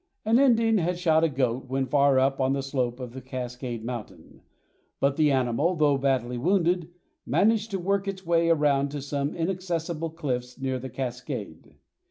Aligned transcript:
An 0.25 0.39
Indian 0.39 0.79
had 0.79 0.97
shot 0.97 1.23
a 1.23 1.29
goat 1.29 1.65
when 1.67 1.85
far 1.85 2.17
up 2.17 2.41
on 2.41 2.53
the 2.53 2.63
slope 2.63 2.99
of 2.99 3.23
Cascade 3.23 3.85
Mountain, 3.85 4.41
but 4.99 5.15
the 5.15 5.31
animal, 5.31 5.75
though 5.75 5.95
badly 5.99 6.39
wounded, 6.39 6.89
managed 7.23 7.69
to 7.69 7.77
work 7.79 8.07
its 8.07 8.25
way 8.25 8.49
around 8.49 8.89
to 8.89 8.99
some 9.03 9.35
inaccessible 9.35 10.09
cliffs 10.09 10.59
near 10.59 10.79
the 10.79 10.89
cascade. 10.89 11.75